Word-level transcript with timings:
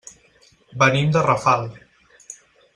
Venim 0.83 1.13
de 1.17 1.23
Rafal. 1.27 1.71